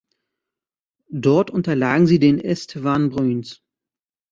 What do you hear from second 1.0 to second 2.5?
Dort unterlagen sie den